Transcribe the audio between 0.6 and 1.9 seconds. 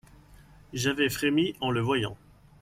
J'avais frémis en le